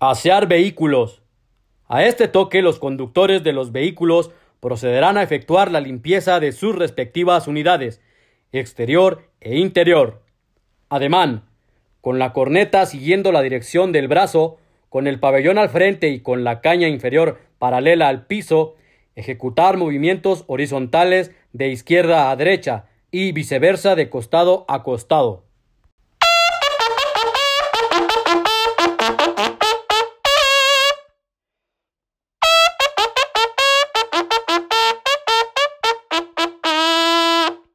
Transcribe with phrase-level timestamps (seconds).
[0.00, 1.22] Asear vehículos.
[1.88, 6.76] A este toque los conductores de los vehículos procederán a efectuar la limpieza de sus
[6.76, 8.00] respectivas unidades,
[8.52, 10.22] exterior e interior.
[10.88, 11.48] Ademán,
[12.00, 14.58] con la corneta siguiendo la dirección del brazo,
[14.88, 18.76] con el pabellón al frente y con la caña inferior paralela al piso,
[19.16, 25.47] ejecutar movimientos horizontales de izquierda a derecha y viceversa de costado a costado.